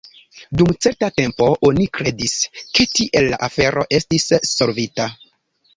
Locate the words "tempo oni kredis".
1.19-2.33